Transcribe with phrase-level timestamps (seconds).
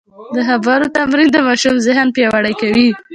[0.35, 2.89] د خبرو تمرین د ماشوم ذهن پیاوړی کوي.